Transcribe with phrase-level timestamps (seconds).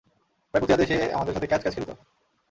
[0.49, 1.93] প্রায় প্রতি রাতেই সে আমাদের সাথে ক্যাচ-ক্যাচ খেলতো।